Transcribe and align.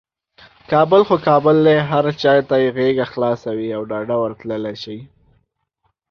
کابل 0.71 1.01
خو 1.07 1.15
کابل 1.27 1.57
دی، 1.65 1.77
هر 1.89 2.05
چاته 2.21 2.55
یې 2.63 2.69
غیږه 2.77 3.05
خلاصه 3.13 3.49
وي 3.57 3.69
او 3.77 3.81
ډاده 3.91 4.15
ورتللی 4.21 4.75
شي. 4.83 4.97